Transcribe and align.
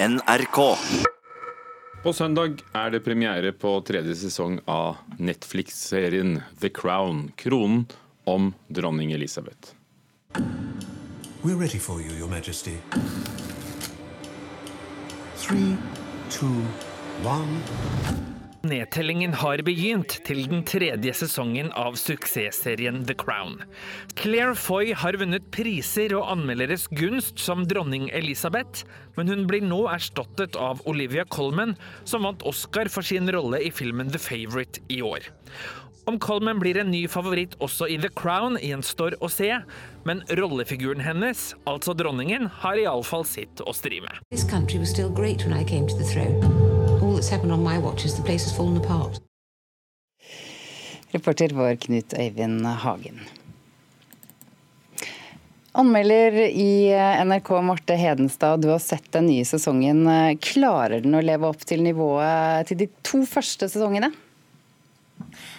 NRK. 0.00 0.76
På 2.02 2.12
søndag 2.12 2.60
er 2.72 2.90
det 2.94 3.00
premiere 3.02 3.50
på 3.50 3.72
tredje 3.82 4.14
sesong 4.14 4.60
av 4.70 5.00
Netflix-serien 5.18 6.36
The 6.62 6.70
Crown, 6.70 7.32
kronen 7.34 7.88
om 8.24 8.52
dronning 8.68 9.10
Elisabeth. 9.12 9.74
We're 11.42 11.58
ready 11.58 11.78
for 11.78 12.00
you, 12.00 12.12
Your 12.14 12.30
Majesty. 12.30 12.78
Three, 15.36 15.76
two, 16.30 16.62
one. 17.24 18.37
Nedtellingen 18.66 19.36
har 19.38 19.60
begynt 19.62 20.16
til 20.26 20.40
den 20.50 20.64
tredje 20.66 21.12
sesongen 21.14 21.68
av 21.78 21.94
suksessserien 22.00 23.04
The 23.06 23.14
Crown. 23.14 23.60
Claire 24.18 24.56
Foy 24.58 24.90
har 24.98 25.14
vunnet 25.20 25.46
priser 25.54 26.10
og 26.18 26.26
anmelderes 26.32 26.88
gunst 26.90 27.38
som 27.38 27.62
dronning 27.70 28.08
Elisabeth, 28.10 28.82
men 29.14 29.30
hun 29.30 29.46
blir 29.46 29.62
nå 29.62 29.84
erstattet 29.92 30.58
av 30.58 30.82
Olivia 30.90 31.22
Colman, 31.30 31.76
som 32.02 32.26
vant 32.26 32.42
Oscar 32.50 32.90
for 32.90 33.06
sin 33.06 33.30
rolle 33.30 33.62
i 33.62 33.70
filmen 33.70 34.10
The 34.10 34.18
Favourite 34.22 34.82
i 34.90 35.02
år. 35.06 35.30
Om 36.08 36.18
Colman 36.18 36.58
blir 36.58 36.80
en 36.80 36.90
ny 36.90 37.04
favoritt 37.06 37.54
også 37.62 37.86
i 37.92 37.98
The 38.00 38.08
Crown, 38.16 38.56
gjenstår 38.64 39.18
å 39.22 39.28
se, 39.30 39.52
men 40.08 40.24
rollefiguren 40.40 41.04
hennes, 41.04 41.52
altså 41.68 41.94
dronningen, 41.94 42.48
har 42.64 42.80
iallfall 42.80 43.28
sitt 43.28 43.62
å 43.62 43.76
stri 43.76 44.00
med. 44.02 44.18
That's 47.18 47.30
happened 47.30 47.52
on 47.52 47.64
my 47.64 47.78
watch 47.78 48.04
is 48.04 48.14
the 48.14 48.22
place 48.22 48.44
has 48.44 48.56
fallen 48.56 48.76
apart. 48.76 49.20
Reporter 51.10 51.48
var 51.48 51.74
Knut 51.76 52.14
Øyvind 52.14 52.66
Hagen. 52.66 53.20
Anmelder 55.72 56.32
i 56.46 56.94
NRK 57.24 57.50
Marte 57.62 57.94
Hedenstad, 57.94 58.60
du 58.60 58.68
har 58.68 58.78
sett 58.78 59.12
den 59.12 59.26
nye 59.26 59.44
sesongen. 59.44 60.06
Klarer 60.38 61.02
den 61.02 61.18
å 61.18 61.24
leve 61.24 61.50
opp 61.50 61.66
til 61.66 61.82
nivået 61.82 62.70
til 62.70 62.84
de 62.84 62.88
to 63.02 63.24
første 63.26 63.66
sesongene? 63.66 64.12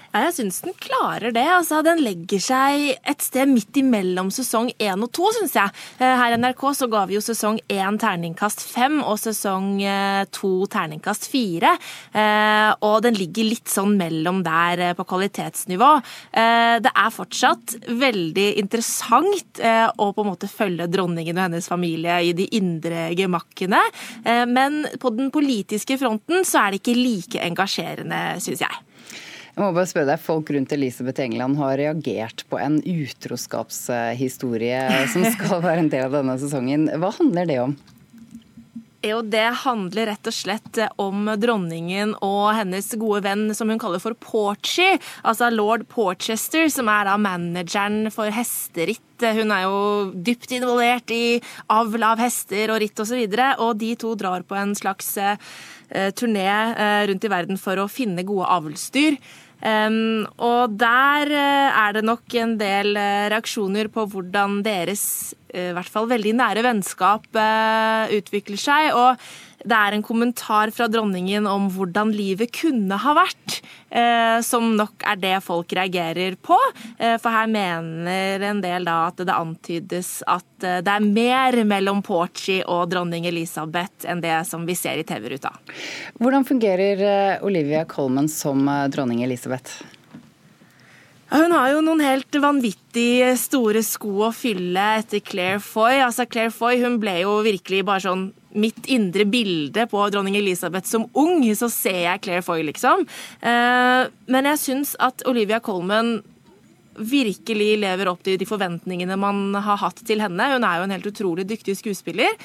Ja, 0.10 0.24
jeg 0.26 0.40
syns 0.40 0.64
den 0.66 0.74
klarer 0.82 1.30
det. 1.36 1.46
Altså, 1.54 1.84
den 1.86 2.00
legger 2.02 2.42
seg 2.42 2.96
et 2.98 3.22
sted 3.22 3.50
midt 3.52 3.78
imellom 3.78 4.32
sesong 4.34 4.72
én 4.82 5.06
og 5.06 5.12
to, 5.14 5.28
syns 5.36 5.54
jeg. 5.54 5.74
Eh, 6.02 6.16
her 6.18 6.34
i 6.34 6.40
NRK 6.42 6.64
så 6.80 6.88
ga 6.90 7.04
vi 7.06 7.14
jo 7.14 7.22
sesong 7.22 7.60
én 7.70 8.00
terningkast 8.02 8.64
fem 8.66 9.04
og 9.04 9.20
sesong 9.22 9.76
eh, 9.86 10.24
to 10.34 10.66
terningkast 10.74 11.30
fire. 11.30 11.76
Eh, 12.10 12.72
og 12.88 13.04
den 13.06 13.20
ligger 13.20 13.52
litt 13.52 13.70
sånn 13.70 13.94
mellom 14.00 14.42
der 14.46 14.96
på 14.98 15.06
kvalitetsnivå. 15.10 15.92
Det 16.34 16.90
er 16.90 17.14
fortsatt 17.14 17.76
veldig 18.00 18.48
interessant 18.62 19.60
å 19.60 20.10
på 20.16 20.24
en 20.24 20.30
måte 20.30 20.50
følge 20.50 20.88
dronningen 20.92 21.38
og 21.38 21.46
hennes 21.48 21.70
familie 21.70 22.20
i 22.26 22.34
de 22.38 22.48
indre 22.58 23.10
gemakkene. 23.18 23.82
Men 24.50 24.82
på 25.02 25.12
den 25.16 25.32
politiske 25.34 26.00
fronten 26.02 26.46
så 26.48 26.64
er 26.64 26.74
det 26.74 26.82
ikke 26.82 26.98
like 26.98 27.44
engasjerende, 27.50 28.22
syns 28.44 28.64
jeg. 28.66 28.89
Jeg 29.60 29.66
må 29.66 29.74
bare 29.76 29.90
spørre 29.92 30.08
deg, 30.08 30.22
Folk 30.24 30.48
rundt 30.56 30.72
Elisabeth 30.72 31.20
England 31.20 31.58
har 31.60 31.76
reagert 31.76 32.46
på 32.48 32.56
en 32.64 32.80
utroskapshistorie 32.80 34.80
som 35.12 35.26
skal 35.36 35.60
være 35.66 35.84
en 35.84 35.90
del 35.92 36.06
av 36.06 36.14
denne 36.16 36.38
sesongen. 36.40 36.88
Hva 36.96 37.10
handler 37.18 37.50
det 37.50 37.58
om? 37.66 37.74
Jo, 39.04 39.20
det 39.20 39.60
handler 39.66 40.08
rett 40.14 40.30
og 40.32 40.36
slett 40.36 40.80
om 41.00 41.28
dronningen 41.40 42.16
og 42.24 42.56
hennes 42.56 42.88
gode 43.00 43.24
venn 43.28 43.56
som 43.56 43.70
hun 43.72 43.80
kaller 43.80 44.00
for 44.00 44.14
Porchy. 44.16 45.00
Altså 45.28 45.50
lord 45.52 45.88
Porchester, 45.92 46.70
som 46.72 46.88
er 46.92 47.06
da 47.08 47.18
manageren 47.20 48.12
for 48.16 48.32
hesteritt. 48.32 49.04
Hun 49.20 49.52
er 49.56 49.64
jo 49.66 50.12
dypt 50.16 50.52
involvert 50.56 51.12
i 51.12 51.42
avl 51.68 52.04
av 52.14 52.20
hester 52.24 52.72
og 52.72 52.80
ritt 52.80 53.00
osv. 53.04 53.28
Og, 53.28 53.36
så 53.36 53.52
og 53.68 53.76
de 53.84 53.92
to 54.00 54.16
drar 54.20 54.48
på 54.48 54.56
en 54.56 54.72
slags 54.76 55.18
eh, 55.20 55.36
turné 56.16 56.48
eh, 56.48 57.04
rundt 57.12 57.28
i 57.28 57.34
verden 57.36 57.60
for 57.60 57.76
å 57.84 57.92
finne 57.92 58.28
gode 58.28 58.48
avlsdyr. 58.56 59.20
Um, 59.60 60.24
og 60.40 60.78
der 60.80 61.28
uh, 61.36 61.80
er 61.82 61.98
det 61.98 62.06
nok 62.08 62.32
en 62.40 62.54
del 62.62 62.96
uh, 62.96 63.28
reaksjoner 63.34 63.90
på 63.92 64.06
hvordan 64.08 64.62
deres 64.64 65.34
uh, 65.52 65.72
i 65.72 65.74
hvert 65.76 65.92
fall 65.92 66.08
veldig 66.08 66.32
nære 66.40 66.64
vennskap 66.64 67.28
utvikler 68.16 68.62
seg. 68.62 68.94
Og 68.96 69.20
det 69.66 69.76
er 69.76 69.96
en 69.96 70.04
kommentar 70.06 70.72
fra 70.72 70.88
dronningen 70.92 71.48
om 71.50 71.68
hvordan 71.74 72.14
livet 72.16 72.52
kunne 72.56 72.96
ha 73.02 73.14
vært, 73.18 73.60
eh, 73.92 74.40
som 74.46 74.72
nok 74.78 75.04
er 75.08 75.20
det 75.20 75.36
folk 75.44 75.74
reagerer 75.76 76.38
på. 76.40 76.58
Eh, 76.98 77.18
for 77.20 77.34
her 77.34 77.50
mener 77.52 78.46
en 78.50 78.62
del 78.64 78.88
da 78.88 79.02
at 79.10 79.20
det 79.20 79.36
antydes 79.36 80.22
at 80.28 80.64
eh, 80.64 80.80
det 80.86 80.96
er 80.96 81.06
mer 81.06 81.60
mellom 81.68 82.02
Porchi 82.06 82.62
og 82.64 82.90
dronning 82.94 83.28
Elisabeth 83.28 84.08
enn 84.10 84.24
det 84.24 84.38
som 84.48 84.66
vi 84.68 84.78
ser 84.80 85.02
i 85.02 85.08
TV-ruta. 85.08 85.52
Hvordan 86.20 86.48
fungerer 86.48 87.44
Olivia 87.44 87.86
Colman 87.86 88.30
som 88.32 88.66
dronning 88.92 89.24
Elisabeth? 89.28 89.82
Hun 91.30 91.52
har 91.54 91.76
jo 91.76 91.82
noen 91.86 92.02
helt 92.02 92.36
vanvittig 92.42 93.36
store 93.38 93.84
sko 93.86 94.26
å 94.26 94.32
fylle 94.34 94.86
etter 94.98 95.22
Claire 95.22 95.62
Foy. 95.62 96.00
Altså 96.02 96.26
Claire 96.26 96.54
Foy 96.54 96.82
hun 96.82 96.98
ble 97.02 97.20
jo 97.22 97.36
virkelig 97.46 97.84
bare 97.86 98.02
sånn 98.08 98.24
mitt 98.58 98.88
indre 98.90 99.28
bilde 99.30 99.86
på 99.92 100.08
dronning 100.10 100.40
Elisabeth 100.40 100.90
som 100.90 101.06
ung, 101.14 101.44
så 101.54 101.70
ser 101.70 102.00
jeg 102.08 102.24
Claire 102.26 102.46
Foy, 102.46 102.64
liksom. 102.66 103.06
Eh, 103.46 104.10
men 104.26 104.50
jeg 104.50 104.62
syns 104.64 104.96
at 104.98 105.22
Olivia 105.30 105.62
Colman 105.62 106.18
virkelig 107.00 107.78
lever 107.80 108.10
opp 108.12 108.24
til 108.26 108.38
de 108.40 108.48
forventningene 108.48 109.18
man 109.20 109.56
har 109.56 109.80
hatt 109.82 110.02
til 110.06 110.22
henne. 110.24 110.52
Hun 110.54 110.66
er 110.68 110.80
jo 110.80 110.88
en 110.88 110.94
helt 110.96 111.10
utrolig 111.10 111.48
dyktig 111.50 111.78
skuespiller. 111.80 112.36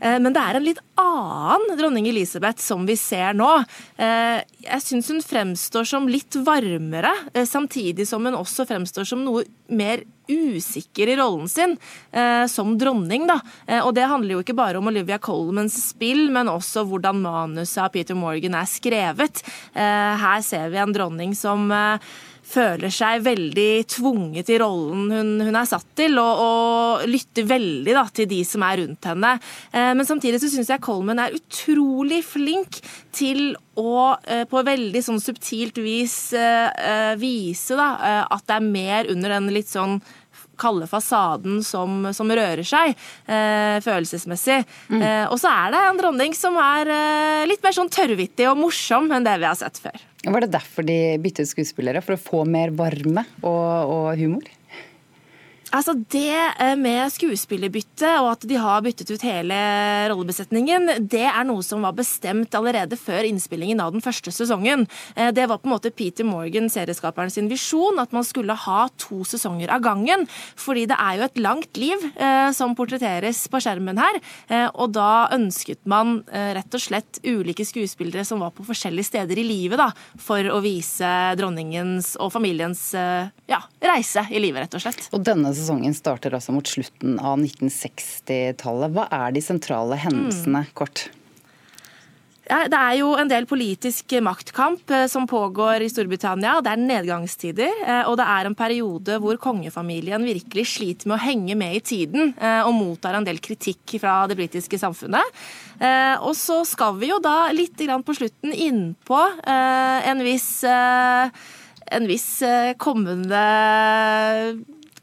Eh, 0.00 0.18
men 0.22 0.32
det 0.34 0.42
er 0.42 0.58
en 0.58 0.66
litt 0.66 0.82
annen 1.00 1.76
dronning 1.78 2.08
Elisabeth 2.10 2.62
som 2.62 2.86
vi 2.88 2.96
ser 3.00 3.36
nå. 3.38 3.50
Eh, 3.96 4.40
jeg 4.66 4.84
syns 4.84 5.10
hun 5.12 5.22
fremstår 5.24 5.88
som 5.88 6.08
litt 6.10 6.36
varmere, 6.44 7.12
eh, 7.34 7.48
samtidig 7.48 8.06
som 8.08 8.24
hun 8.26 8.38
også 8.38 8.68
fremstår 8.68 9.08
som 9.08 9.24
noe 9.24 9.46
mer 9.72 10.04
usikker 10.32 11.10
i 11.10 11.16
rollen 11.18 11.48
sin 11.50 11.74
som 12.48 12.76
dronning. 12.78 13.24
Da. 13.26 13.34
Og 13.82 13.90
det 13.96 14.06
handler 14.08 14.36
jo 14.36 14.42
ikke 14.44 14.56
bare 14.56 14.78
om 14.78 14.86
Olivia 14.88 15.18
Colmans 15.20 15.74
spill, 15.90 16.30
men 16.32 16.48
også 16.48 16.84
hvordan 16.88 17.18
manuset 17.24 17.82
av 17.82 17.90
Peter 17.92 18.16
Morgan 18.16 18.54
er 18.56 18.68
skrevet. 18.70 19.42
Her 19.74 20.44
ser 20.46 20.70
vi 20.72 20.80
en 20.80 20.94
dronning 20.94 21.34
som 21.36 21.66
føler 22.52 22.92
seg 22.92 23.22
veldig 23.24 23.84
tvunget 23.90 24.50
i 24.52 24.58
rollen 24.60 25.08
hun, 25.12 25.30
hun 25.46 25.58
er 25.58 25.68
satt 25.68 25.86
til, 25.98 26.18
og, 26.20 26.42
og 26.42 27.04
lytter 27.10 27.46
veldig 27.48 27.96
da, 27.96 28.04
til 28.14 28.28
de 28.30 28.40
som 28.46 28.64
er 28.66 28.82
rundt 28.82 29.08
henne. 29.08 29.34
Eh, 29.72 29.92
men 29.96 30.08
samtidig 30.08 30.42
så 30.42 30.50
syns 30.52 30.72
jeg 30.72 30.82
Coleman 30.84 31.22
er 31.22 31.36
utrolig 31.38 32.22
flink 32.26 32.80
til 33.14 33.54
å 33.78 34.14
eh, 34.26 34.44
på 34.48 34.64
veldig 34.66 35.04
sånn 35.04 35.22
subtilt 35.22 35.80
vis 35.82 36.16
eh, 36.36 37.14
vise 37.20 37.78
da, 37.78 38.24
at 38.28 38.44
det 38.48 38.58
er 38.58 38.72
mer 38.72 39.08
under 39.12 39.36
den 39.38 39.52
litt 39.54 39.70
sånn 39.70 40.00
kalde 40.62 40.88
fasaden 40.90 41.60
som, 41.66 42.08
som 42.14 42.30
rører 42.30 42.64
seg 42.66 42.94
eh, 42.94 43.76
følelsesmessig. 43.84 44.62
Mm. 44.92 45.02
Eh, 45.02 45.26
og 45.26 45.38
så 45.42 45.50
er 45.50 45.74
det 45.74 45.82
en 45.88 46.00
dronning 46.00 46.38
som 46.38 46.56
er 46.62 46.94
eh, 46.94 47.44
litt 47.50 47.62
mer 47.64 47.76
sånn 47.76 47.92
tørrvittig 47.92 48.48
og 48.50 48.60
morsom 48.62 49.10
enn 49.12 49.26
det 49.26 49.36
vi 49.42 49.50
har 49.50 49.58
sett 49.58 49.82
før. 49.82 50.08
Var 50.22 50.44
det 50.44 50.52
derfor 50.54 50.86
de 50.86 50.98
byttet 51.22 51.50
skuespillere? 51.50 52.02
For 52.04 52.14
å 52.14 52.22
få 52.22 52.44
mer 52.46 52.70
varme 52.78 53.26
og, 53.42 53.94
og 53.96 54.10
humor? 54.20 54.46
Altså 55.72 55.94
Det 55.96 56.36
eh, 56.36 56.74
med 56.76 57.08
skuespillerbytte 57.14 58.10
og 58.20 58.28
at 58.34 58.44
de 58.48 58.58
har 58.60 58.82
byttet 58.84 59.08
ut 59.08 59.22
hele 59.24 59.56
rollebesetningen, 60.12 61.06
det 61.08 61.24
er 61.24 61.46
noe 61.48 61.64
som 61.64 61.84
var 61.86 61.94
bestemt 61.96 62.52
allerede 62.58 62.98
før 63.00 63.24
innspillingen 63.24 63.80
av 63.80 63.94
den 63.94 64.04
første 64.04 64.34
sesongen. 64.34 64.84
Eh, 65.16 65.30
det 65.32 65.46
var 65.48 65.62
på 65.62 65.70
en 65.70 65.72
måte 65.72 65.92
Peter 65.94 66.28
Morgan, 66.28 66.68
serieskaperen 66.72 67.32
sin 67.32 67.48
visjon, 67.48 68.00
at 68.02 68.12
man 68.12 68.26
skulle 68.28 68.56
ha 68.66 68.84
to 69.00 69.22
sesonger 69.28 69.72
av 69.72 69.80
gangen. 69.86 70.26
Fordi 70.60 70.84
det 70.90 70.98
er 71.00 71.16
jo 71.16 71.26
et 71.30 71.40
langt 71.40 71.80
liv 71.80 72.04
eh, 72.12 72.50
som 72.52 72.76
portretteres 72.76 73.40
på 73.48 73.62
skjermen 73.62 74.00
her. 74.02 74.20
Og 74.76 74.92
da 74.92 75.30
ønsket 75.32 75.80
man 75.88 76.20
rett 76.28 76.74
og 76.74 76.82
slett 76.82 77.20
ulike 77.24 77.64
skuespillere 77.66 78.24
som 78.26 78.42
var 78.42 78.52
på 78.54 78.64
forskjellige 78.66 79.08
steder 79.08 79.40
i 79.40 79.46
livet, 79.46 79.80
da, 79.80 79.88
for 80.20 80.44
å 80.52 80.60
vise 80.64 81.08
dronningens 81.38 82.12
og 82.20 82.32
familiens 82.34 82.82
ja, 82.92 83.60
reise 83.82 84.24
i 84.30 84.42
livet, 84.42 84.66
rett 84.66 84.76
og 84.78 84.84
slett. 84.84 85.08
Og 85.14 85.24
denne 85.24 85.52
sesongen 85.62 85.96
starter 85.96 86.34
altså 86.36 86.54
mot 86.54 86.68
slutten 86.68 87.18
av 87.22 87.38
1960-tallet. 87.40 88.94
Hva 88.94 89.08
er 89.22 89.34
de 89.34 89.44
sentrale 89.44 89.98
hendelsene, 90.02 90.66
mm. 90.66 90.72
kort? 90.76 91.08
Ja, 92.52 92.64
det 92.66 92.76
er 92.76 92.96
jo 92.98 93.12
en 93.14 93.30
del 93.30 93.46
politisk 93.46 94.12
maktkamp 94.20 94.90
eh, 94.90 95.06
som 95.08 95.28
pågår 95.30 95.84
i 95.86 95.88
Storbritannia. 95.88 96.56
Det 96.60 96.72
er 96.72 96.82
nedgangstider, 96.82 97.78
eh, 97.86 98.02
og 98.10 98.16
det 98.18 98.26
er 98.26 98.48
en 98.48 98.56
periode 98.58 99.18
hvor 99.22 99.38
kongefamilien 99.40 100.26
virkelig 100.26 100.66
sliter 100.74 101.08
med 101.08 101.16
å 101.16 101.22
henge 101.22 101.56
med 101.58 101.78
i 101.78 101.84
tiden 101.92 102.34
eh, 102.34 102.60
og 102.66 102.74
mottar 102.74 103.16
en 103.16 103.28
del 103.28 103.38
kritikk 103.42 103.94
fra 104.02 104.24
det 104.28 104.36
britiske 104.40 104.80
samfunnet. 104.80 105.42
Og 106.22 106.36
så 106.38 106.60
skal 106.68 106.94
vi 107.00 107.08
jo 107.08 107.16
da 107.22 107.48
litt 107.50 107.80
på 107.80 108.14
slutten 108.14 108.52
innpå 108.54 109.18
en 109.42 110.20
viss 110.22 110.62
en 110.62 112.06
viss 112.06 112.28
kommende 112.78 113.40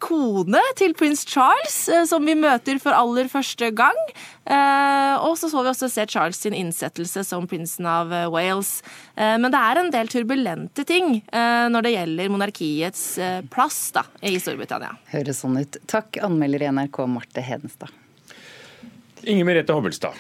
kone 0.02 0.62
til 0.80 0.94
prins 0.98 1.22
Charles, 1.28 1.78
eh, 1.92 2.06
som 2.10 2.26
vi 2.26 2.36
møter 2.38 2.80
for 2.82 2.96
aller 2.96 3.30
første 3.32 3.70
gang. 3.76 3.98
Eh, 4.50 5.16
og 5.26 5.36
så 5.40 5.50
så 5.52 5.64
vi 5.64 5.72
også 5.72 5.90
se 5.92 6.06
Charles 6.10 6.40
sin 6.40 6.56
innsettelse 6.58 7.24
som 7.28 7.48
prinsen 7.50 7.88
av 7.90 8.14
eh, 8.14 8.28
Wales. 8.32 8.80
Men 9.20 9.50
det 9.52 9.60
er 9.60 9.80
en 9.82 9.92
del 9.92 10.08
turbulente 10.08 10.86
ting 10.88 11.18
når 11.28 11.84
det 11.84 11.90
gjelder 11.92 12.30
monarkiets 12.32 13.02
plass 13.52 13.80
da, 13.92 14.06
i 14.24 14.38
Storbritannia. 14.40 14.94
Høres 15.12 15.42
sånn 15.44 15.58
ut. 15.60 15.76
Takk, 15.92 16.22
anmelder 16.24 16.64
i 16.64 16.70
NRK 16.72 17.02
Marte 17.12 17.44
Hedenstad. 17.44 17.92
Inger 19.28 19.50
Merete 19.50 19.76
Hobbelstad, 19.76 20.16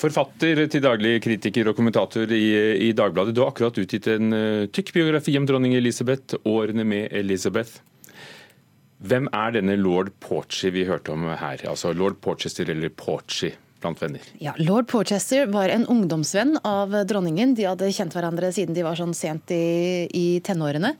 forfatter 0.00 0.62
til 0.72 0.84
daglig 0.86 1.18
kritiker 1.26 1.68
og 1.68 1.76
kommentator 1.76 2.32
i, 2.32 2.46
i, 2.88 2.90
Dagbladet. 2.96 3.36
Du 3.36 3.42
har 3.44 3.52
akkurat 3.52 3.76
utgitt 3.82 4.08
en 4.08 4.32
tykk 4.72 4.94
biografi 4.96 5.36
om 5.36 5.48
dronning 5.50 5.76
Elisabeth, 5.76 6.40
'Årene 6.40 6.88
med 6.88 7.12
Elisabeth'. 7.12 7.82
Hvem 9.00 9.30
er 9.32 9.56
denne 9.56 9.78
lord 9.80 10.12
Porchy 10.20 10.68
vi 10.74 10.84
hørte 10.84 11.14
om 11.14 11.24
her? 11.30 11.64
Altså 11.70 11.94
lord 11.96 12.20
Porchester 12.20 12.68
eller 12.68 12.92
Porchy? 12.92 13.54
blant 13.80 14.00
venner. 14.02 14.24
Ja, 14.38 14.52
Lord 14.60 14.88
Porchester 14.90 15.48
var 15.52 15.72
en 15.72 15.86
ungdomsvenn 15.88 16.58
av 16.66 16.92
dronningen. 17.08 17.54
De 17.56 17.66
hadde 17.68 17.90
kjent 17.94 18.14
hverandre 18.16 18.52
siden 18.54 18.76
de 18.76 18.84
var 18.84 18.98
sånn 18.98 19.14
sent 19.16 19.52
i, 19.54 20.06
i 20.12 20.26
tenårene. 20.44 20.94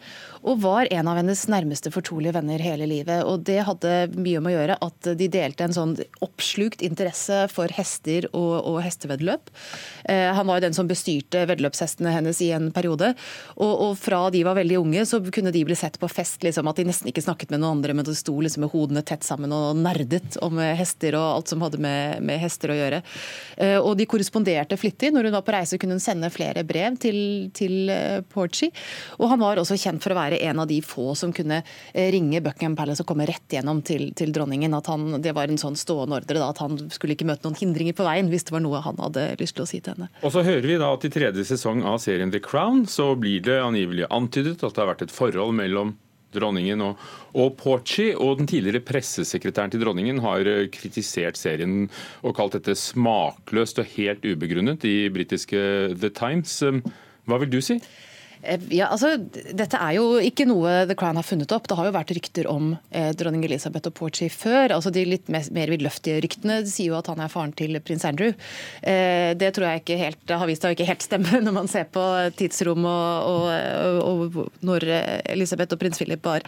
Og 0.46 0.60
var 0.62 0.88
en 0.90 1.08
av 1.10 1.18
hennes 1.20 1.42
nærmeste 1.52 1.92
fortrolige 1.92 2.32
venner 2.36 2.62
hele 2.62 2.86
livet. 2.88 3.24
Og 3.28 3.42
det 3.44 3.60
hadde 3.66 3.94
mye 4.16 4.40
med 4.40 4.52
å 4.52 4.56
gjøre 4.56 4.78
at 4.86 5.10
de 5.20 5.28
delte 5.32 5.66
en 5.66 5.76
sånn 5.76 5.94
oppslukt 6.24 6.84
interesse 6.86 7.42
for 7.52 7.72
hester 7.76 8.28
og, 8.30 8.54
og 8.70 8.80
hesteveddeløp. 8.84 9.52
Eh, 10.08 10.30
han 10.36 10.48
var 10.48 10.58
jo 10.58 10.66
den 10.66 10.76
som 10.76 10.88
bestyrte 10.88 11.44
veddeløpshestene 11.50 12.14
hennes 12.14 12.40
i 12.44 12.50
en 12.56 12.70
periode. 12.74 13.12
Og, 13.56 13.70
og, 13.70 13.92
fra 14.00 14.22
de 14.32 14.42
var 14.46 14.56
veldig 14.56 14.78
unge, 14.80 15.04
så 15.08 15.20
kunne 15.28 15.52
de 15.52 15.64
bli 15.66 15.76
sett 15.76 15.98
på 16.00 16.08
fest 16.10 16.44
liksom, 16.46 16.68
at 16.70 16.80
de 16.80 16.86
nesten 16.88 17.10
ikke 17.12 17.24
snakket 17.24 17.52
med 17.52 17.60
noen 17.60 17.78
andre, 17.78 17.96
men 17.96 18.08
de 18.08 18.16
sto 18.16 18.34
liksom 18.40 18.64
med 18.64 18.72
hodene 18.72 19.04
tett 19.06 19.26
sammen 19.26 19.52
og 19.54 19.76
nerdet 19.78 20.38
om 20.44 20.58
hester 20.58 21.16
og 21.18 21.26
alt 21.36 21.52
som 21.52 21.64
hadde 21.64 21.80
med, 21.82 22.24
med 22.24 22.40
hester 22.40 22.72
å 22.72 22.78
gjøre. 22.78 23.02
Eh, 23.60 23.76
og 23.76 23.92
de 24.00 24.08
korresponderte 24.08 24.78
flittig. 24.80 25.12
Når 25.12 25.28
hun 25.28 25.36
var 25.36 25.44
på 25.44 25.54
reise, 25.54 25.80
kunne 25.80 25.98
hun 25.98 26.02
sende 26.02 26.32
flere 26.32 26.64
brev 26.66 26.96
til, 27.02 27.20
til 27.56 27.92
eh, 27.92 28.20
Porchy. 28.32 28.70
Og 29.20 29.28
han 29.34 29.42
var 29.42 29.60
også 29.60 29.78
kjent 29.80 30.02
for 30.02 30.14
å 30.14 30.18
være 30.18 30.29
en 30.38 30.62
av 30.62 30.68
de 30.70 30.78
få 30.84 31.14
som 31.18 31.32
kunne 31.34 31.60
eh, 31.60 32.10
ringe 32.14 32.42
Buckingham 32.44 32.76
Palace 32.78 33.04
og 33.04 33.10
komme 33.10 33.26
rett 33.28 33.56
gjennom 33.56 33.82
til, 33.86 34.10
til 34.16 34.34
dronningen. 34.36 34.74
At 34.76 34.90
han, 34.92 35.18
det 35.22 35.34
var 35.36 35.50
en 35.50 35.60
sånn 35.60 35.78
stående 35.78 36.20
ordre 36.20 36.38
da, 36.38 36.50
at 36.50 36.62
han 36.62 36.78
skulle 36.94 37.16
ikke 37.16 37.28
møte 37.28 37.46
noen 37.46 37.58
hindringer 37.58 37.96
på 37.96 38.06
veien 38.06 38.30
hvis 38.32 38.46
det 38.48 38.54
var 38.56 38.64
noe 38.64 38.82
han 38.84 39.00
hadde 39.00 39.26
lyst 39.40 39.58
til 39.58 39.66
å 39.66 39.70
si 39.70 39.80
til 39.80 39.96
henne. 39.96 40.10
Og 40.22 40.34
så 40.34 40.44
hører 40.46 40.66
vi 40.66 40.78
da 40.80 40.92
at 40.94 41.06
i 41.06 41.12
tredje 41.12 41.46
sesong 41.52 41.82
av 41.88 41.98
serien 42.02 42.32
The 42.32 42.42
Crown 42.44 42.86
så 42.90 43.12
blir 43.18 43.42
det 43.46 43.60
angivelig 43.64 44.08
antydet 44.10 44.60
at 44.62 44.76
det 44.76 44.82
har 44.84 44.92
vært 44.94 45.08
et 45.08 45.14
forhold 45.14 45.56
mellom 45.58 45.96
dronningen 46.34 46.82
og, 46.84 47.00
og 47.34 47.54
Porci. 47.60 48.10
Og 48.14 48.40
den 48.40 48.50
tidligere 48.50 48.84
pressesekretæren 48.86 49.72
til 49.72 49.82
dronningen 49.84 50.22
har 50.24 50.46
eh, 50.48 50.68
kritisert 50.72 51.40
serien 51.40 51.88
og 52.22 52.36
kalt 52.38 52.56
dette 52.58 52.76
smakløst 52.78 53.82
og 53.82 53.90
helt 53.96 54.26
ubegrunnet 54.26 54.86
i 54.88 54.96
britiske 55.12 55.62
The 55.96 56.12
Times. 56.14 56.60
Hva 57.28 57.42
vil 57.42 57.52
du 57.52 57.60
si? 57.64 57.80
Eh, 58.42 58.60
ja, 58.72 58.88
altså, 58.88 59.14
Dette 59.52 59.78
er 59.78 59.96
jo 59.98 60.16
ikke 60.22 60.46
noe 60.48 60.84
The 60.88 60.96
Crown 60.98 61.18
har 61.20 61.26
funnet 61.26 61.52
opp. 61.52 61.68
Det 61.68 61.76
har 61.78 61.88
jo 61.88 61.94
vært 61.96 62.12
rykter 62.16 62.48
om 62.50 62.72
eh, 62.90 63.10
dronning 63.16 63.44
Elisabeth 63.46 63.90
og 63.90 63.96
Porchie 63.98 64.32
før. 64.32 64.76
altså 64.76 64.92
De 64.94 65.04
litt 65.06 65.28
mer, 65.32 65.44
mer 65.54 65.72
vidløftige 65.72 66.20
ryktene 66.24 66.60
sier 66.68 66.92
jo 66.92 66.98
at 66.98 67.10
han 67.12 67.20
er 67.20 67.32
faren 67.32 67.52
til 67.56 67.76
prins 67.84 68.06
Andrew. 68.08 68.32
Eh, 68.82 69.32
det 69.38 69.52
tror 69.56 69.68
jeg 69.68 69.82
ikke 69.82 70.00
helt, 70.00 70.24
har 70.30 70.48
vist 70.48 70.64
seg 70.64 70.72
å 70.72 70.78
ikke 70.78 70.88
helt 70.88 71.04
stemme 71.04 71.40
når 71.46 71.56
man 71.56 71.70
ser 71.70 71.88
på 71.92 72.04
tidsrom 72.38 72.86
og, 72.88 73.30
og, 73.30 74.30
og, 74.40 74.40
når 74.66 74.88
Elisabeth 75.34 75.76
og 75.76 75.82
prins 75.82 76.00
Philip 76.00 76.24
var, 76.24 76.46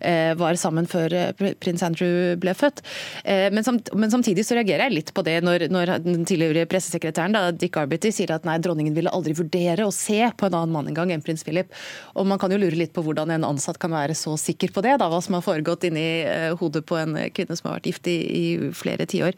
eh, 0.00 0.32
var, 0.38 0.56
sammen 0.60 0.88
før 0.88 1.12
eh, 1.18 1.52
prins 1.60 1.82
Andrew 1.84 2.34
ble 2.40 2.54
født. 2.56 2.84
Eh, 3.24 3.50
men, 3.52 3.64
samt, 3.66 3.90
men, 3.92 4.12
samtidig 4.12 4.46
så 4.46 4.56
reagerer 4.58 4.86
jeg 4.86 4.96
litt 4.98 5.14
på 5.16 5.24
det 5.26 5.40
når, 5.44 5.68
når 5.74 5.96
den 6.06 6.24
tidligere 6.28 6.68
pressesekretæren 6.70 7.36
da, 7.36 7.46
Dick 7.52 7.76
Arbity 7.80 8.12
sier 8.14 8.32
at 8.36 8.46
nei, 8.48 8.56
dronningen 8.62 8.96
ville 8.96 9.12
aldri 9.12 9.34
vurdere 9.36 9.86
å 9.86 9.94
se 9.94 10.22
på 10.24 10.48
en 10.48 10.56
annen 10.60 10.74
mann 10.74 10.90
engang 10.90 11.12
enn 11.12 11.24
prins 11.24 11.33
prins 11.34 11.44
Philip. 11.44 11.72
Og 12.14 12.26
man 12.26 12.38
kan 12.38 12.52
jo 12.52 12.58
lure 12.60 12.78
litt 12.78 12.94
på 12.94 13.02
hvordan 13.04 13.32
en 13.34 13.46
ansatt 13.46 13.78
kan 13.82 13.92
være 13.92 14.14
så 14.14 14.36
sikker 14.38 14.72
på 14.74 14.82
det, 14.84 14.96
da, 15.00 15.08
hva 15.10 15.20
som 15.22 15.36
har 15.36 15.44
foregått 15.44 15.86
inni 15.88 16.24
uh, 16.24 16.54
hodet 16.60 16.84
på 16.86 16.98
en 17.00 17.16
kvinne 17.34 17.56
som 17.58 17.70
har 17.70 17.78
vært 17.78 17.90
gift 17.90 18.08
i, 18.10 18.16
i 18.24 18.44
flere 18.74 19.06
tiår. 19.06 19.34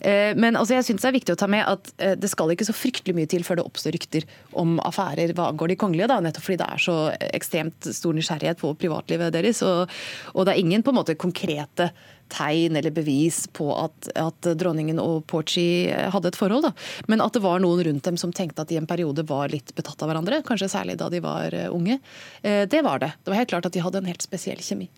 Uh, 0.00 0.32
men 0.38 0.56
altså, 0.56 0.78
jeg 0.78 0.88
syns 0.88 1.04
det 1.04 1.10
er 1.10 1.18
viktig 1.18 1.36
å 1.36 1.40
ta 1.40 1.50
med 1.50 1.64
at 1.66 1.92
uh, 2.00 2.14
det 2.16 2.30
skal 2.32 2.54
ikke 2.54 2.68
så 2.68 2.76
fryktelig 2.76 3.16
mye 3.16 3.30
til 3.30 3.44
før 3.46 3.60
det 3.60 3.68
oppstår 3.68 3.96
rykter 3.96 4.28
om 4.52 4.78
affærer 4.84 5.34
hva 5.36 5.50
angår 5.52 5.74
de 5.74 5.78
kongelige, 5.80 6.10
da, 6.10 6.20
nettopp 6.24 6.48
fordi 6.48 6.60
det 6.62 6.70
er 6.72 6.84
så 6.86 6.98
ekstremt 7.34 7.92
stor 7.94 8.16
nysgjerrighet 8.16 8.60
på 8.62 8.74
privatlivet 8.80 9.34
deres. 9.34 9.62
Og, 9.66 9.92
og 10.34 10.46
det 10.46 10.54
er 10.54 10.64
ingen 10.64 10.84
på 10.84 10.94
en 10.94 11.00
måte 11.02 11.18
konkrete 11.18 11.92
tegn 12.32 12.78
eller 12.78 12.94
bevis 12.94 13.44
på 13.52 13.68
at, 13.76 14.08
at 14.18 14.48
dronningen 14.58 15.00
og 15.02 15.24
Porchi 15.30 15.90
hadde 15.90 16.30
et 16.30 16.38
forhold. 16.38 16.68
Da. 16.68 16.72
Men 17.10 17.22
at 17.24 17.36
det 17.36 17.44
var 17.44 17.62
noen 17.62 17.82
rundt 17.86 18.08
dem 18.08 18.18
som 18.20 18.32
tenkte 18.34 18.64
at 18.64 18.72
de 18.72 18.78
en 18.80 18.88
periode 18.90 19.26
var 19.28 19.52
litt 19.52 19.74
betatt 19.76 20.02
av 20.02 20.10
hverandre, 20.10 20.42
kanskje 20.46 20.70
særlig 20.72 20.98
da 21.00 21.10
de 21.12 21.22
var 21.24 21.54
eh, 21.54 21.70
unge, 21.72 22.00
eh, 22.42 22.64
det 22.70 22.82
var 22.86 23.02
det. 23.02 23.12
Det 23.22 23.32
var 23.32 23.42
helt 23.42 23.54
klart 23.54 23.68
at 23.68 23.76
de 23.76 23.84
hadde 23.84 24.02
en 24.02 24.10
helt 24.10 24.24
spesiell 24.24 24.60
kjemi. 24.64 24.88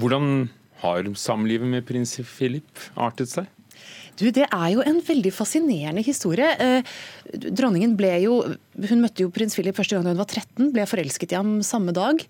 Hvordan 0.00 0.48
har 0.82 1.06
samlivet 1.18 1.68
med 1.68 1.86
prins 1.86 2.16
Philip 2.26 2.86
artet 2.98 3.30
seg? 3.30 3.50
Du, 4.20 4.30
Det 4.30 4.44
er 4.44 4.68
jo 4.74 4.82
en 4.84 5.00
veldig 5.00 5.32
fascinerende 5.32 6.04
historie. 6.04 6.48
Eh, 6.60 6.82
dronningen 7.32 7.96
ble 7.96 8.12
jo 8.26 8.42
hun 8.72 9.02
møtte 9.02 9.24
jo 9.24 9.30
prins 9.32 9.52
Philip 9.56 9.76
første 9.76 9.96
gang 9.96 10.06
da 10.06 10.14
hun 10.14 10.20
var 10.22 10.30
13, 10.30 10.70
ble 10.72 10.84
forelsket 10.88 11.34
i 11.34 11.36
ham 11.36 11.50
samme 11.66 11.92
dag. 11.96 12.22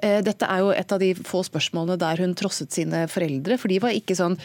Eh, 0.00 0.20
dette 0.24 0.46
er 0.48 0.62
jo 0.62 0.70
et 0.72 0.94
av 0.94 1.00
de 1.02 1.10
få 1.14 1.42
spørsmålene 1.44 1.98
der 2.00 2.22
hun 2.24 2.32
trosset 2.38 2.72
sine 2.72 3.02
foreldre, 3.10 3.58
for 3.60 3.68
de 3.72 3.80
var 3.82 3.96
ikke 3.96 4.16
sånn 4.16 4.38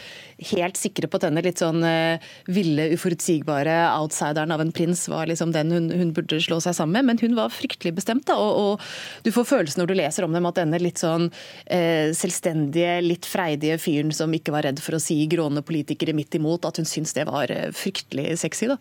helt 0.52 0.76
sikre 0.76 1.08
på 1.08 1.16
at 1.16 1.26
denne 1.28 1.44
litt 1.44 1.62
sånn 1.62 1.80
eh, 1.86 2.26
ville, 2.52 2.90
uforutsigbare 2.96 3.78
outsideren 3.94 4.52
av 4.52 4.62
en 4.64 4.72
prins 4.76 5.06
var 5.08 5.30
liksom 5.30 5.54
den 5.56 5.72
hun, 5.72 5.88
hun 5.96 6.12
burde 6.16 6.42
slå 6.44 6.60
seg 6.60 6.76
sammen 6.76 6.98
med, 6.98 7.08
men 7.08 7.22
hun 7.24 7.38
var 7.38 7.54
fryktelig 7.54 7.94
bestemt. 7.96 8.26
da, 8.28 8.36
og, 8.36 8.76
og, 8.76 9.24
Du 9.24 9.32
får 9.32 9.48
følelsen 9.48 9.82
når 9.82 9.90
du 9.90 9.96
leser 9.96 10.28
om 10.28 10.36
dem 10.36 10.48
at 10.48 10.60
denne 10.60 10.80
litt 10.82 11.00
sånn 11.00 11.30
selvstendige, 11.66 12.98
litt 13.04 13.26
freidige 13.28 13.78
fyren 13.80 14.12
som 14.14 14.32
ikke 14.36 14.52
var 14.54 14.66
redd 14.68 14.80
for 14.84 14.96
å 14.96 15.02
si 15.02 15.18
gråne 15.30 15.64
politikere 15.66 16.14
midt 16.16 16.36
imot, 16.36 16.68
at 16.68 16.78
hun 16.80 16.85
syntes 16.88 17.14
det 17.16 17.26
var 17.28 17.50
eh, 17.52 17.70
fryktelig 17.74 18.38
sexy. 18.40 18.68
da. 18.70 18.76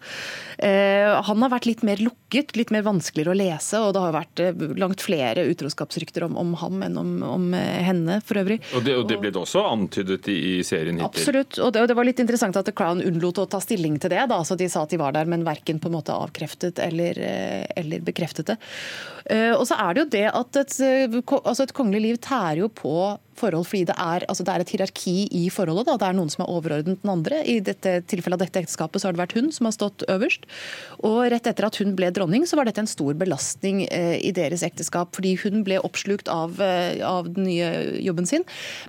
Eh, 0.57 1.09
han 1.27 1.43
har 1.43 1.51
vært 1.53 1.67
litt 1.69 1.83
mer 1.87 2.01
lukket. 2.01 2.55
litt 2.55 2.71
mer 2.73 2.83
vanskeligere 2.85 3.31
å 3.31 3.37
lese, 3.37 3.79
og 3.79 3.93
det 3.95 4.03
har 4.03 4.15
vært 4.15 4.41
eh, 4.43 4.63
langt 4.79 5.03
flere 5.03 5.45
utroskapsrykter 5.51 6.27
om, 6.27 6.37
om 6.37 6.53
ham 6.61 6.83
enn 6.87 6.97
om, 6.99 7.11
om, 7.23 7.47
henne 7.55 8.19
for 8.25 8.41
øvrig. 8.41 8.61
Og 8.75 8.85
det, 8.85 8.95
og 8.99 9.07
det 9.09 9.19
ble 9.21 9.31
det 9.33 9.41
også 9.41 9.65
antydet 9.69 10.29
i, 10.31 10.37
i 10.55 10.63
serien 10.67 10.99
hittil? 10.99 11.21
Absolutt, 11.21 11.59
og 11.59 11.73
det, 11.73 11.83
og 11.83 11.91
det, 11.91 11.97
var 11.99 12.09
litt 12.09 12.21
interessant 12.23 12.57
at 12.59 12.67
The 12.67 12.75
Crown 12.75 13.03
unnlot 13.03 13.41
å 13.43 13.47
ta 13.49 13.61
stilling 13.63 13.99
til 13.99 14.13
det. 14.13 14.23
Da. 14.29 14.39
Altså, 14.39 14.57
de 14.59 14.69
sa 14.71 14.85
at 14.85 14.93
de 14.93 15.01
var 15.01 15.15
der, 15.15 15.29
men 15.29 15.45
verken 15.47 15.81
på 15.81 15.91
en 15.91 15.97
måte 15.97 16.15
avkreftet 16.15 16.79
eller, 16.83 17.19
eller 17.75 18.03
bekreftet 18.05 18.53
det. 18.53 18.57
Og 19.55 19.63
så 19.65 19.77
er 19.81 19.95
det 19.95 20.03
jo 20.03 20.09
det 20.13 20.25
at 20.29 20.57
et, 20.61 20.75
altså 21.17 21.65
et 21.65 21.73
kongelig 21.73 22.01
liv 22.03 22.19
tærer 22.21 22.61
jo 22.61 22.69
på 22.69 22.93
forhold 23.39 23.67
fordi 23.69 23.85
det 23.89 23.95
er, 23.99 24.25
altså 24.31 24.45
det 24.45 24.53
er 24.53 24.63
et 24.63 24.73
hierarki 24.73 25.15
i 25.35 25.43
forholdet. 25.53 25.87
Da. 25.89 25.97
Det 26.01 26.07
er 26.09 26.17
noen 26.17 26.31
som 26.31 26.45
er 26.45 26.51
overordnet 26.53 27.01
den 27.03 27.11
andre. 27.11 27.41
I 27.43 27.59
dette 27.63 27.97
tilfellet 28.09 28.39
av 28.39 28.45
dette 28.45 28.63
ekteskapet 28.63 29.01
så 29.01 29.09
har 29.09 29.15
det 29.15 29.23
vært 29.23 29.35
hun 29.37 29.51
som 29.55 29.69
har 29.69 29.75
stått 29.75 30.05
øverst. 30.11 30.47
Og 31.05 31.19
rett 31.33 31.49
etter 31.49 31.67
at 31.67 31.79
hun 31.81 31.95
ble 31.97 32.11
dronning, 32.15 32.45
så 32.47 32.59
var 32.59 32.69
dette 32.69 32.83
en 32.83 32.89
stor 32.89 33.17
belastning 33.19 33.83
eh, 33.89 34.17
i 34.23 34.31
deres 34.35 34.63
ekteskap. 34.65 35.13
Fordi 35.17 35.35
hun 35.43 35.63
ble 35.67 35.81
oppslukt 35.83 36.31
av, 36.31 36.59
eh, 36.63 37.01
av, 37.05 37.29
den 37.35 37.49
nye 37.49 37.69
jobben 38.05 38.29
sin. 38.29 38.45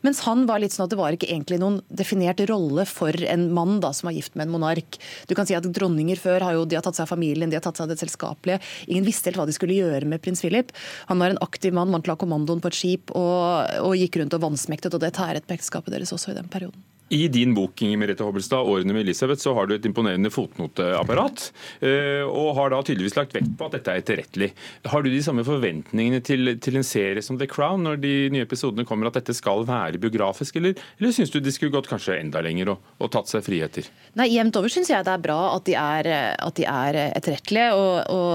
Mens 0.07 0.23
han 0.27 0.47
var 0.49 0.63
litt 0.63 0.77
sånn 0.77 0.87
at 0.87 0.95
det 0.95 1.01
var 1.01 1.17
ikke 1.17 1.31
egentlig 1.31 1.61
noen 1.63 1.81
definert 1.91 2.43
rolle 2.51 2.87
for 2.89 3.17
en 3.27 3.49
mann 3.57 3.81
da, 3.85 3.93
som 3.97 4.11
var 4.11 4.17
gift 4.17 4.37
med 4.37 4.47
en 4.47 4.55
monark. 4.57 5.01
Du 5.27 5.35
kan 5.39 5.49
si 5.49 5.57
at 5.57 5.67
Dronninger 5.67 6.19
før 6.21 6.45
har 6.47 6.57
jo 6.57 6.65
de 6.69 6.79
har 6.79 6.85
tatt 6.87 6.99
seg 6.99 7.07
av 7.07 7.15
familien, 7.15 7.51
de 7.51 7.59
har 7.59 7.65
tatt 7.65 7.79
seg 7.79 7.87
av 7.89 7.95
det 7.95 8.01
selskapelige. 8.01 8.61
Ingen 8.87 9.07
visste 9.09 9.31
helt 9.31 9.41
hva 9.41 9.49
de 9.49 9.57
skulle 9.57 9.77
gjøre 9.77 10.09
med 10.09 10.23
prins 10.25 10.45
Philip. 10.45 10.73
Han 11.11 11.21
var 11.23 11.35
en 11.35 11.43
aktiv 11.45 11.75
mann, 11.75 11.93
å 11.97 12.03
ha 12.13 12.19
kommandoen 12.21 12.63
på 12.63 12.71
et 12.71 12.77
skip 12.79 13.13
og, 13.17 13.81
og 13.83 13.97
gikk 13.99 14.21
rundt 14.21 14.36
og 14.37 14.45
vansmektet, 14.45 14.95
og 14.95 15.03
det 15.03 15.15
tæret 15.17 15.47
på 15.49 15.57
ekteskapet 15.57 15.95
deres 15.95 16.15
også 16.15 16.33
i 16.33 16.39
den 16.39 16.53
perioden. 16.53 16.85
I 17.09 17.29
din 17.29 17.53
bok 17.55 17.83
Inger 17.83 17.99
Merete 17.99 18.25
Hobbelstad, 18.27 18.67
'Årene 18.67 18.93
med 18.93 19.07
Elisabeth', 19.07 19.39
så 19.39 19.55
har 19.55 19.67
du 19.67 19.77
et 19.77 19.85
imponerende 19.87 20.31
fotnoteapparat. 20.31 21.53
Eh, 21.79 22.27
og 22.27 22.57
har 22.59 22.73
da 22.73 22.81
tydeligvis 22.83 23.15
lagt 23.15 23.35
vekt 23.37 23.53
på 23.55 23.69
at 23.69 23.77
dette 23.77 23.93
er 23.93 24.01
etterrettelig. 24.03 24.49
Har 24.91 25.05
du 25.05 25.11
de 25.13 25.23
samme 25.23 25.45
forventningene 25.47 26.19
til, 26.27 26.57
til, 26.59 26.77
en 26.81 26.87
serie 26.87 27.23
som 27.23 27.39
The 27.39 27.47
Crown 27.47 27.87
når 27.87 28.01
de 28.03 28.15
nye 28.35 28.43
episodene 28.43 28.83
kommer, 28.85 29.07
at 29.07 29.21
dette 29.21 29.37
skal 29.39 29.63
være 29.69 30.01
biografisk, 30.03 30.59
eller, 30.59 30.75
eller 30.99 31.15
syns 31.15 31.31
du 31.31 31.39
de 31.39 31.53
skulle 31.55 31.71
gått 31.77 31.87
kanskje 31.87 32.19
enda 32.19 32.43
lenger 32.43 32.73
og, 32.75 32.91
og 32.99 33.13
tatt 33.15 33.31
seg 33.31 33.47
friheter? 33.47 33.87
Nei, 34.19 34.27
Jevnt 34.35 34.59
over 34.59 34.75
syns 34.75 34.91
jeg 34.91 35.07
det 35.07 35.15
er 35.15 35.23
bra 35.23 35.39
at 35.55 35.67
de 35.71 35.79
er, 35.79 36.11
at 36.43 36.59
de 36.59 36.67
er 36.67 37.01
etterrettelige. 37.13 37.71
Og, 37.79 37.95
og, 38.11 38.35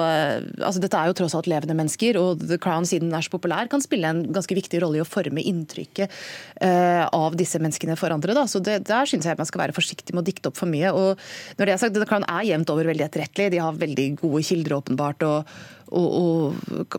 altså, 0.64 0.80
dette 0.80 0.96
er 0.96 1.12
jo 1.12 1.18
tross 1.20 1.36
alt 1.36 1.52
levende 1.52 1.76
mennesker, 1.76 2.22
og 2.24 2.48
The 2.48 2.62
Crown, 2.62 2.88
siden 2.88 3.12
den 3.12 3.20
er 3.20 3.28
så 3.28 3.36
populær, 3.36 3.68
kan 3.68 3.84
spille 3.84 4.16
en 4.16 4.24
ganske 4.32 4.56
viktig 4.56 4.80
rolle 4.80 5.02
i 5.02 5.04
å 5.04 5.12
forme 5.12 5.44
inntrykket 5.44 6.08
uh, 6.64 7.12
av 7.12 7.36
disse 7.36 7.60
menneskene 7.60 8.00
for 8.00 8.16
andre. 8.16 8.38
Da. 8.38 8.48
Så 8.48 8.61
Det, 8.64 8.80
Der 8.88 9.10
syns 9.10 9.28
jeg 9.28 9.38
man 9.38 9.50
skal 9.50 9.66
være 9.66 9.76
forsiktig 9.76 10.16
med 10.16 10.24
å 10.24 10.30
dikte 10.30 10.52
opp 10.52 10.58
for 10.60 10.70
mye. 10.72 10.92
og 10.92 11.20
når 11.58 11.66
det 11.66 11.74
er 11.74 11.82
sagt, 11.82 12.00
Klan 12.08 12.28
er 12.28 12.48
jevnt 12.48 12.70
over 12.74 12.90
veldig 12.92 13.06
etterrettelig. 13.08 13.52
De 13.52 13.62
har 13.62 13.78
veldig 13.78 14.08
gode 14.24 14.44
kilder, 14.48 14.80
åpenbart. 14.80 15.24
og 15.24 15.46
og, 15.92 16.54
og, 16.56 16.94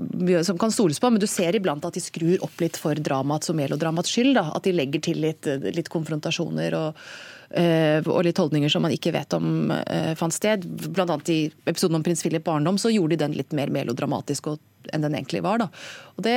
som 0.44 0.58
kan 0.60 0.72
stoles 0.72 1.00
på, 1.00 1.08
men 1.08 1.20
du 1.22 1.24
ser 1.30 1.56
iblant 1.56 1.84
at 1.88 1.96
de 1.96 2.02
skrur 2.04 2.42
opp 2.44 2.60
litt 2.60 2.76
for 2.76 2.98
dramats 3.00 3.48
og 3.48 3.56
melodramats 3.56 4.12
skyld. 4.12 4.34
Da. 4.36 4.50
At 4.52 4.66
de 4.66 4.74
legger 4.76 5.00
til 5.08 5.22
litt, 5.24 5.48
litt 5.72 5.88
konfrontasjoner 5.92 6.76
og, 6.76 7.06
og, 7.52 8.18
litt 8.24 8.38
holdninger 8.40 8.70
som 8.72 8.84
man 8.84 8.94
ikke 8.94 9.12
vet 9.12 9.34
om 9.36 9.70
uh, 9.72 10.12
fant 10.16 10.34
sted. 10.34 10.64
Annet 10.96 11.32
I 11.32 11.38
episoden 11.68 11.98
om 11.98 12.04
prins 12.04 12.22
Philip 12.24 12.44
barndom 12.44 12.78
så 12.80 12.92
gjorde 12.92 13.16
de 13.16 13.24
den 13.24 13.36
litt 13.36 13.52
mer 13.56 13.72
melodramatisk 13.74 14.52
og, 14.54 14.62
enn 14.92 15.04
den 15.04 15.16
egentlig 15.18 15.42
var. 15.44 15.60
Da. 15.62 15.68
Og 16.16 16.24
det, 16.24 16.36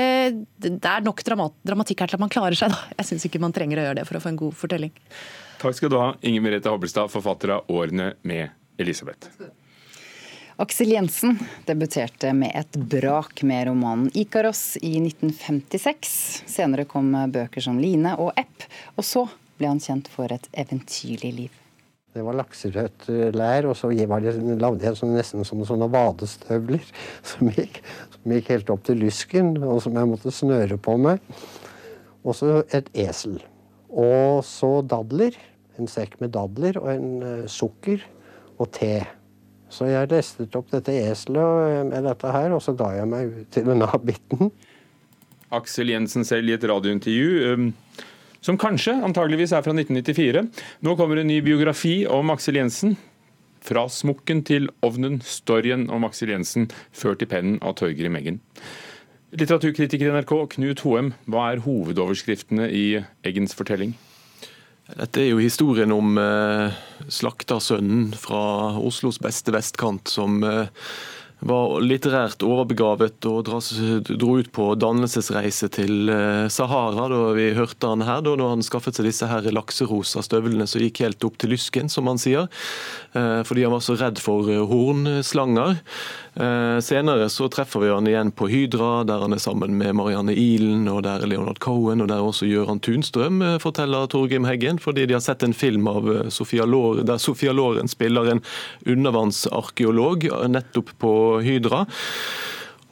det, 0.62 0.76
er 0.82 1.06
nok 1.06 1.24
dramat, 1.26 1.56
dramatikk 1.66 2.04
her 2.04 2.12
til 2.12 2.20
at 2.20 2.26
man 2.26 2.34
klarer 2.34 2.60
seg. 2.60 2.74
Da. 2.74 2.96
Jeg 3.00 3.12
syns 3.12 3.28
ikke 3.30 3.44
man 3.44 3.56
trenger 3.56 3.82
å 3.82 3.90
gjøre 3.90 4.00
det 4.02 4.08
for 4.10 4.20
å 4.20 4.24
få 4.24 4.34
en 4.34 4.42
god 4.44 4.58
fortelling. 4.60 4.96
Takk 5.62 5.78
skal 5.78 5.94
du 5.94 6.00
ha, 6.02 6.10
Inger 6.28 6.44
Merete 6.44 6.74
Hobbelstad, 6.74 7.12
forfatter 7.14 7.56
av 7.56 7.72
'Årene 7.72 8.14
med 8.28 8.50
Elisabeth'. 8.78 9.32
Aksel 10.58 10.94
Jensen 10.94 11.40
debuterte 11.68 12.30
med 12.34 12.52
et 12.56 12.78
brak 12.92 13.44
med 13.44 13.68
romanen 13.68 14.12
'Ikaros' 14.12 14.78
i 14.82 15.00
1956. 15.00 16.44
Senere 16.48 16.86
kom 16.88 17.12
bøker 17.12 17.64
som 17.64 17.80
'Line' 17.80 18.16
og 18.20 18.32
'Epp', 18.36 18.68
og 18.96 19.04
så 19.04 19.28
ble 19.60 19.70
han 19.72 19.82
kjent 19.84 20.10
for 20.12 20.32
et 20.34 20.50
eventyrlig 20.58 21.32
liv. 21.36 21.62
Det 22.16 22.24
var 22.24 22.38
lakserødt 22.40 23.10
lær, 23.36 23.66
og 23.68 23.76
så 23.76 23.90
lagde 23.92 24.86
jeg 24.86 24.96
sånn, 24.96 25.18
nesten 25.18 25.44
som 25.48 25.64
sånne 25.68 25.90
vadestøvler 25.92 26.84
som 27.30 27.52
gikk, 27.52 27.82
som 28.16 28.36
gikk, 28.38 28.54
helt 28.54 28.72
opp 28.72 28.86
til 28.88 29.02
lysken, 29.04 29.58
og 29.60 29.82
som 29.84 29.98
jeg 30.00 30.12
måtte 30.14 30.32
snøre 30.32 30.80
på 30.80 30.96
meg. 31.02 31.20
Og 32.24 32.38
så 32.40 32.62
et 32.74 32.88
esel. 32.96 33.42
Og 33.92 34.42
så 34.48 34.80
dadler. 34.88 35.36
En 35.76 35.92
sekk 35.92 36.16
med 36.22 36.32
dadler 36.32 36.80
og 36.80 36.88
en 36.94 37.10
uh, 37.20 37.48
sukker 37.52 38.00
og 38.56 38.70
te. 38.76 39.02
Så 39.68 39.90
jeg 39.90 40.08
lestet 40.08 40.56
opp 40.56 40.70
dette 40.72 40.94
eselet 40.96 41.90
med 41.90 42.06
dette 42.08 42.32
her, 42.32 42.54
og 42.56 42.62
så 42.64 42.72
ga 42.80 42.94
jeg 42.96 43.10
meg 43.12 43.34
ut 43.42 43.50
til 43.52 43.68
denne 43.68 43.90
biten. 44.08 44.54
Aksel 45.56 45.92
Jensen 45.92 46.24
selv 46.28 46.50
i 46.50 46.56
et 46.56 46.64
radiointervju. 46.72 47.74
Som 48.46 48.60
kanskje 48.62 48.94
antageligvis 49.02 49.56
er 49.58 49.64
fra 49.66 49.74
1994. 49.74 50.44
Nå 50.86 50.94
kommer 51.00 51.18
en 51.18 51.30
ny 51.32 51.40
biografi 51.42 52.04
om 52.06 52.30
Aksel 52.30 52.60
Jensen. 52.60 52.94
Fra 53.66 53.88
smokken 53.90 54.44
til 54.46 54.68
ovnen, 54.86 55.18
storyen 55.26 55.88
om 55.90 56.06
Aksel 56.06 56.30
Jensen, 56.30 56.68
ført 56.94 57.26
i 57.26 57.30
pennen 57.32 57.58
av 57.66 57.74
Torgrim 57.80 58.20
Eggen. 58.20 58.38
Litteraturkritiker 59.34 60.12
i 60.12 60.14
NRK, 60.14 60.36
Knut 60.54 60.84
Hoem, 60.86 61.16
hva 61.26 61.48
er 61.56 61.64
hovedoverskriftene 61.66 62.70
i 62.70 62.86
Eggens 63.26 63.58
fortelling? 63.58 63.96
Dette 64.94 65.24
er 65.24 65.32
jo 65.32 65.42
historien 65.42 65.90
om 65.96 66.14
eh, 66.22 66.78
slaktersønnen 67.10 68.12
fra 68.22 68.44
Oslos 68.78 69.18
beste 69.18 69.50
vestkant 69.56 70.14
som 70.14 70.38
eh, 70.46 70.70
var 71.44 71.82
litterært 71.84 72.44
overbegavet 72.46 73.26
og 73.28 73.44
dro 73.46 74.36
ut 74.40 74.50
på 74.56 74.68
dannelsesreise 74.80 75.70
til 75.76 76.10
eh, 76.12 76.48
Sahara. 76.52 77.08
da 77.12 77.22
Vi 77.36 77.50
hørte 77.58 77.92
han 77.92 78.06
her 78.08 78.24
da 78.26 78.36
han 78.40 78.64
skaffet 78.66 78.98
seg 78.98 79.10
disse 79.10 79.28
her 79.30 79.46
lakserosa 79.52 80.24
støvlene 80.26 80.68
som 80.70 80.84
gikk 80.84 81.04
helt 81.04 81.28
opp 81.28 81.38
til 81.42 81.52
lysken, 81.54 81.92
som 81.92 82.08
han 82.08 82.22
sier. 82.22 82.48
Eh, 83.14 83.42
fordi 83.46 83.66
han 83.68 83.76
var 83.76 83.84
så 83.84 83.98
redd 84.00 84.22
for 84.24 84.50
eh, 84.52 84.64
hornslanger. 84.64 85.82
Senere 86.36 87.30
så 87.32 87.46
treffer 87.48 87.80
vi 87.80 87.88
han 87.94 88.10
igjen 88.10 88.34
på 88.36 88.50
Hydra, 88.52 89.06
der 89.08 89.22
han 89.24 89.32
er 89.32 89.40
sammen 89.40 89.78
med 89.80 89.96
Marianne 89.96 90.34
Ihlen, 90.36 90.82
og 90.92 91.06
der 91.06 91.24
er 91.24 91.32
Leonard 91.32 91.62
Cohen, 91.64 92.04
og 92.04 92.10
der 92.12 92.20
også 92.20 92.50
Gøran 92.50 92.82
Tunstrøm, 92.84 93.40
forteller 93.64 94.10
Torgrim 94.12 94.44
Heggen, 94.44 94.82
fordi 94.84 95.06
de 95.08 95.16
har 95.16 95.24
sett 95.24 95.46
en 95.48 95.56
film 95.56 95.88
av 95.88 96.10
Sofia 96.36 96.68
Loren, 96.68 97.08
der 97.08 97.24
Sofia 97.24 97.56
Loren 97.56 97.88
spiller 97.88 98.34
en 98.34 98.44
undervannsarkeolog 98.84 100.28
nettopp 100.52 100.92
på 101.00 101.14
Hydra. 101.46 101.86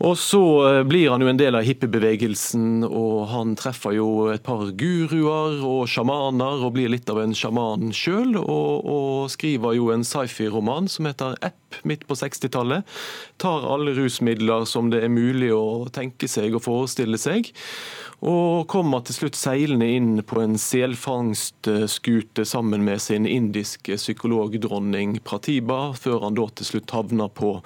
Og 0.03 0.17
så 0.19 0.41
eh, 0.67 0.81
blir 0.83 1.11
han 1.13 1.21
jo 1.23 1.29
en 1.31 1.39
del 1.39 1.55
av 1.55 1.63
hippiebevegelsen, 1.63 2.83
og 2.83 3.27
han 3.31 3.53
treffer 3.59 3.95
jo 3.95 4.07
et 4.33 4.43
par 4.43 4.65
guruer 4.75 5.61
og 5.63 5.85
sjamaner, 5.91 6.65
og 6.65 6.73
blir 6.75 6.91
litt 6.91 7.09
av 7.13 7.21
en 7.21 7.35
sjaman 7.37 7.93
sjøl. 7.95 8.35
Og, 8.41 8.83
og, 8.83 9.31
skriver 9.31 9.77
jo 9.77 9.91
en 9.93 10.03
sci-fi-roman 10.07 10.89
som 10.91 11.07
heter 11.07 11.37
App 11.45 11.79
midt 11.87 12.03
på 12.09 12.17
60-tallet. 12.19 12.83
Tar 13.41 13.67
alle 13.69 13.95
rusmidler 13.95 14.67
som 14.69 14.91
det 14.91 15.05
er 15.05 15.13
mulig 15.13 15.53
å 15.55 15.87
tenke 15.93 16.27
seg 16.29 16.57
og 16.57 16.65
forestille 16.65 17.19
seg. 17.21 17.53
Og 18.23 18.67
kommer 18.71 19.03
til 19.03 19.17
slutt 19.17 19.39
seilende 19.39 19.87
inn 19.95 20.11
på 20.27 20.39
en 20.43 20.55
selfangstskute 20.59 22.45
sammen 22.47 22.85
med 22.87 23.01
sin 23.03 23.27
indiske 23.27 23.97
psykologdronning 23.99 25.17
Pratiba, 25.27 25.91
før 25.95 26.27
han 26.27 26.39
da 26.39 26.47
til 26.55 26.73
slutt 26.73 26.95
havner 26.95 27.31
på 27.35 27.57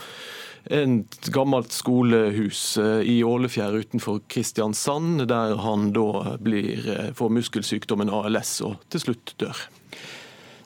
et 0.74 1.29
gammelt 1.33 1.71
skolehus 1.75 2.62
eh, 2.81 3.01
i 3.07 3.17
Ålefjær 3.25 3.77
utenfor 3.77 4.21
Kristiansand, 4.31 5.24
der 5.29 5.55
han 5.63 5.91
da 5.95 6.38
blir, 6.43 6.88
eh, 6.91 7.12
får 7.17 7.33
muskelsykdommen 7.39 8.12
ALS 8.12 8.57
og 8.67 8.79
til 8.91 9.05
slutt 9.07 9.36
dør. 9.39 9.67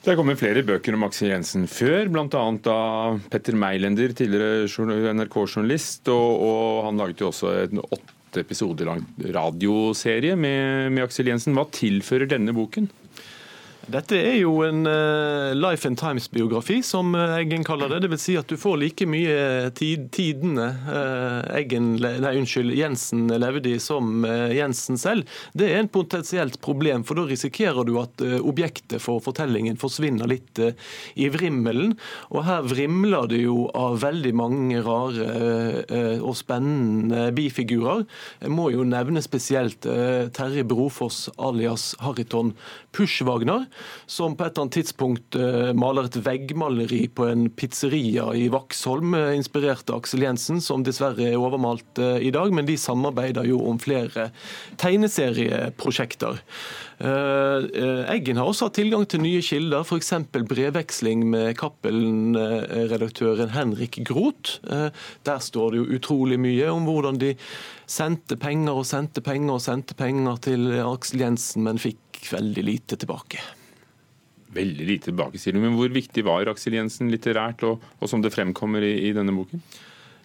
Det 0.02 0.10
er 0.10 0.18
kommet 0.18 0.40
flere 0.40 0.64
bøker 0.66 0.96
om 0.96 1.04
Aksel 1.06 1.30
Jensen 1.30 1.68
før, 1.70 2.08
bl.a. 2.10 2.40
av 2.72 3.20
Petter 3.30 3.54
Meilender, 3.54 4.10
tidligere 4.18 4.66
NRK-journalist. 5.14 6.10
Og, 6.10 6.42
og, 6.42 6.64
han 6.88 6.98
laget 6.98 7.22
jo 7.22 7.28
også 7.30 7.52
en 7.60 7.84
åtte 7.84 8.42
episoder 8.42 8.88
lang 8.88 9.04
radioserie 9.22 10.34
med, 10.34 10.90
med 10.90 11.06
Aksel 11.06 11.30
Jensen. 11.30 11.54
Hva 11.54 11.68
tilfører 11.70 12.26
denne 12.34 12.54
boken? 12.56 12.90
Dette 13.90 14.14
er 14.14 14.36
jo 14.38 14.60
en 14.62 14.84
uh, 14.86 15.50
Life 15.58 15.88
and 15.88 15.98
Times-biografi, 15.98 16.78
som 16.86 17.16
uh, 17.18 17.34
Eggen 17.34 17.64
kaller 17.66 17.90
det. 17.90 18.06
Vil 18.12 18.20
si 18.20 18.36
at 18.38 18.46
du 18.46 18.54
får 18.60 18.76
like 18.78 19.06
mye 19.10 19.72
tid, 19.74 20.04
tidene 20.14 20.68
uh, 20.86 21.42
Eggen, 21.58 21.96
nei, 21.98 22.36
unnskyld, 22.38 22.70
Jensen 22.78 23.26
levde 23.42 23.72
i 23.74 23.80
som 23.82 24.22
Jensen 24.54 25.00
selv. 25.00 25.26
Det 25.58 25.66
er 25.72 25.80
en 25.80 25.90
potensielt 25.90 26.60
problem, 26.62 27.02
for 27.02 27.18
da 27.18 27.26
risikerer 27.26 27.88
du 27.88 27.96
at 27.98 28.22
objektet 28.38 29.02
for 29.02 29.22
fortellingen 29.24 29.78
forsvinner 29.80 30.30
litt 30.30 30.60
i 31.18 31.26
vrimmelen. 31.32 31.96
Og 32.30 32.46
her 32.46 32.62
vrimler 32.68 33.26
det 33.32 33.42
jo 33.42 33.66
av 33.78 33.98
veldig 34.04 34.34
mange 34.38 34.82
rare 34.84 36.18
og 36.22 36.36
spennende 36.38 37.28
bifigurer. 37.34 38.04
Jeg 38.44 38.54
må 38.54 38.70
jo 38.74 38.86
nevne 38.86 39.22
spesielt 39.24 39.82
Terje 39.82 40.66
Brofoss 40.68 41.26
alias 41.42 41.92
Harriton 42.02 42.54
Pushwagner 42.94 43.66
som 44.06 44.36
på 44.36 44.44
et 44.44 44.52
eller 44.52 44.66
annet 44.66 44.76
tidspunkt 44.76 45.36
eh, 45.38 45.72
maler 45.76 46.08
et 46.08 46.18
veggmaleri 46.24 47.06
på 47.14 47.26
en 47.30 47.46
pizzeria 47.56 48.28
i 48.36 48.48
Vaksholm, 48.52 49.14
eh, 49.16 49.32
inspirert 49.38 49.90
av 49.90 50.02
Aksel 50.02 50.26
Jensen, 50.26 50.60
som 50.64 50.84
dessverre 50.84 51.30
er 51.30 51.40
overmalt 51.40 52.00
eh, 52.02 52.18
i 52.28 52.32
dag. 52.34 52.52
Men 52.54 52.68
de 52.68 52.76
samarbeider 52.80 53.48
jo 53.48 53.60
om 53.70 53.80
flere 53.82 54.30
tegneserieprosjekter. 54.80 56.42
Eggen 57.02 58.38
har 58.38 58.46
også 58.46 58.68
hatt 58.68 58.76
tilgang 58.78 59.02
til 59.10 59.24
nye 59.24 59.40
kilder, 59.42 59.82
f.eks. 59.82 60.12
brevveksling 60.30 61.24
med 61.32 61.56
Cappelen-redaktøren 61.58 63.50
Henrik 63.56 63.98
Groth. 64.06 64.60
Der 65.26 65.40
står 65.42 65.72
det 65.72 65.80
jo 65.80 65.96
utrolig 65.98 66.38
mye 66.38 66.68
om 66.70 66.86
hvordan 66.86 67.18
de 67.18 67.32
sendte 67.90 68.38
penger 68.38 68.84
og 68.84 68.86
sendte 68.86 69.24
penger 69.24 69.56
og 69.56 69.64
sendte 69.64 69.98
penger 69.98 70.38
til 70.46 70.70
Aksel 70.84 71.26
Jensen, 71.26 71.66
men 71.66 71.82
fikk 71.82 72.22
veldig 72.30 72.68
lite 72.70 73.00
tilbake 73.02 73.42
veldig 74.54 74.88
lite 74.88 75.10
tilbakestilling. 75.10 75.64
Men 75.64 75.78
hvor 75.78 75.92
viktig 75.92 76.26
var 76.26 76.50
Aksel 76.52 76.76
Jensen 76.78 77.12
litterært, 77.12 77.64
og, 77.68 77.82
og 78.00 78.10
som 78.10 78.24
det 78.24 78.34
fremkommer 78.34 78.84
i, 78.84 78.94
i 79.08 79.16
denne 79.16 79.34
boken? 79.36 79.64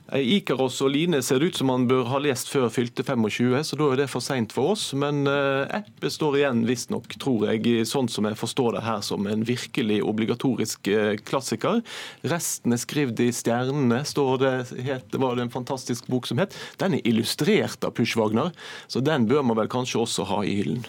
Ikaros 0.07 0.77
og 0.86 0.93
Line 0.93 1.19
ser 1.25 1.41
det 1.41 1.50
ut 1.51 1.57
som 1.60 1.67
man 1.67 1.84
bør 1.89 2.05
ha 2.07 2.19
lest 2.24 2.48
før 2.48 2.69
fylte 2.72 3.03
25, 3.03 3.57
så 3.67 3.79
da 3.79 3.88
er 3.91 4.00
det 4.00 4.07
for 4.07 4.24
seint 4.24 4.53
for 4.55 4.72
oss. 4.72 4.86
Men 4.96 5.27
Eppe 5.27 6.07
står 6.12 6.39
igjen, 6.39 6.62
visstnok, 6.67 7.17
tror 7.19 7.50
jeg, 7.50 7.84
sånn 7.89 8.07
som 8.12 8.29
jeg 8.29 8.39
forstår 8.39 8.77
det 8.77 8.86
her, 8.86 9.01
som 9.03 9.27
en 9.27 9.43
virkelig 9.48 10.00
obligatorisk 10.07 10.88
uh, 10.93 11.13
klassiker. 11.27 11.81
Resten 12.24 12.75
er 12.75 12.79
skrevet 12.79 13.19
i 13.25 13.34
stjernene, 13.36 14.00
står 14.07 14.34
det, 14.43 14.53
het, 14.88 15.19
var 15.19 15.36
det 15.36 15.48
en 15.48 15.55
fantastisk 15.57 16.07
bok 16.12 16.29
som 16.29 16.39
het. 16.39 16.55
Den 16.79 16.96
er 16.96 17.07
illustrert 17.07 17.84
av 17.84 17.96
Pushwagner, 17.98 18.55
så 18.88 19.03
den 19.03 19.27
bør 19.27 19.43
man 19.43 19.60
vel 19.60 19.72
kanskje 19.72 20.05
også 20.05 20.29
ha 20.31 20.39
i 20.48 20.55
hyllen. 20.62 20.88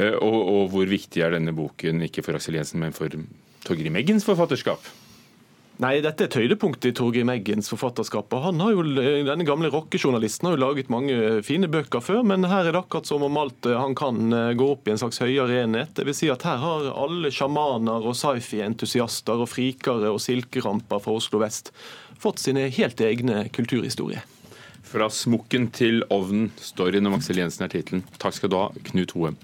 Eh, 0.00 0.16
og, 0.16 0.40
og, 0.40 0.64
hvor 0.72 0.88
viktig 0.88 1.22
er 1.24 1.36
denne 1.36 1.54
boken, 1.56 2.02
ikke 2.08 2.24
for 2.26 2.38
Aksel 2.38 2.58
Jensen, 2.58 2.80
men 2.82 2.96
for 2.96 3.12
Torgrim 3.66 4.00
Eggens 4.00 4.26
forfatterskap? 4.28 4.88
Nei, 5.80 5.94
dette 6.04 6.26
er 6.26 6.28
et 6.28 6.36
høydepunkt 6.36 6.84
i 6.84 6.92
Torgrim 6.92 7.30
Eggens 7.32 7.70
forfatterskap. 7.72 8.34
Han 8.44 8.60
har 8.60 8.74
jo, 8.74 8.82
Denne 8.84 9.46
gamle 9.48 9.70
rockejournalisten 9.72 10.50
har 10.50 10.56
jo 10.56 10.60
laget 10.60 10.90
mange 10.92 11.14
fine 11.46 11.70
bøker 11.72 12.04
før, 12.04 12.20
men 12.28 12.44
her 12.44 12.68
er 12.68 12.76
det 12.76 12.82
akkurat 12.82 13.08
som 13.08 13.24
om 13.24 13.38
alt 13.40 13.68
eh, 13.68 13.78
han 13.80 13.96
kan 13.96 14.28
eh, 14.36 14.50
gå 14.60 14.66
opp 14.74 14.88
i 14.88 14.92
en 14.92 15.00
slags 15.00 15.22
høyere 15.24 15.62
enhet. 15.62 15.94
Det 15.96 16.04
vil 16.08 16.16
si 16.16 16.28
at 16.32 16.44
Her 16.48 16.60
har 16.60 16.90
alle 16.92 17.32
sjamaner 17.32 18.04
og 18.04 18.16
sci-fi-entusiaster 18.18 19.40
og 19.40 19.48
frikere 19.48 20.12
og 20.12 20.20
silkeramper 20.20 21.00
fra 21.00 21.16
Oslo 21.16 21.40
vest 21.40 21.72
fått 22.20 22.42
sine 22.42 22.66
helt 22.68 23.00
egne 23.00 23.46
kulturhistorier. 23.48 24.26
Fra 24.90 25.06
smokken 25.12 25.70
til 25.72 26.02
ovnen, 26.12 26.50
storyen 26.60 27.08
om 27.08 27.16
Aksel 27.16 27.40
Jensen 27.40 27.64
er 27.64 27.72
tittelen. 27.72 28.04
Takk 28.20 28.36
skal 28.36 28.52
du 28.52 28.58
ha, 28.58 28.68
Knut 28.90 29.14
Hoem. 29.16 29.38